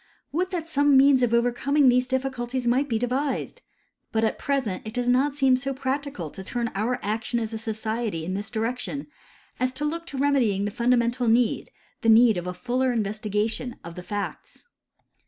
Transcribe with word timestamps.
Would 0.31 0.49
that 0.49 0.67
some 0.67 0.97
means 0.97 1.21
of 1.21 1.31
overcoming 1.31 1.87
these 1.87 2.07
difficulties 2.07 2.65
might 2.65 2.89
be 2.89 2.97
devised! 2.97 3.61
But 4.11 4.23
at 4.23 4.39
present 4.39 4.81
it 4.83 4.95
does 4.95 5.07
not 5.07 5.35
seem 5.35 5.57
so 5.57 5.75
practical 5.75 6.31
to 6.31 6.43
turn 6.43 6.71
our 6.73 6.97
action 7.03 7.39
as 7.39 7.53
a 7.53 7.59
society 7.59 8.25
in 8.25 8.33
this 8.33 8.49
direction 8.49 9.05
as 9.59 9.71
to 9.73 9.85
look 9.85 10.07
to 10.07 10.17
remedying 10.17 10.65
the 10.65 10.71
funda 10.71 10.97
mental 10.97 11.27
need— 11.27 11.69
the 12.01 12.09
need 12.09 12.37
of 12.37 12.47
a 12.47 12.53
fuller 12.55 12.91
investigation 12.91 13.75
of 13.83 13.93
the 13.93 14.01
facts. 14.01 14.63